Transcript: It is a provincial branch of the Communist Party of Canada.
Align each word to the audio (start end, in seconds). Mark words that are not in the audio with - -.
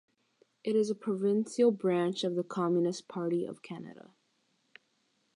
It 0.63 0.75
is 0.75 0.89
a 0.89 0.95
provincial 0.95 1.69
branch 1.69 2.23
of 2.23 2.33
the 2.33 2.43
Communist 2.43 3.07
Party 3.07 3.45
of 3.45 3.61
Canada. 3.61 4.15